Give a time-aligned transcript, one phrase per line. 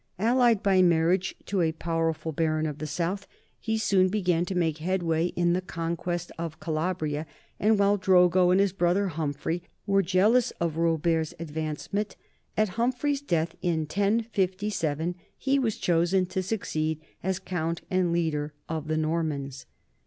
[0.17, 3.27] Allied by marriage to a powerful baron of the south,
[3.59, 7.27] he soon began to make headway in the conquest of Calabria,
[7.59, 12.15] and while Drogo and his brother Humphrey were jealous of Robert's advance ment,
[12.57, 18.87] at Humphrey's death in 1057 he was chosen to succeed as count and leader of
[18.87, 19.67] the Normans.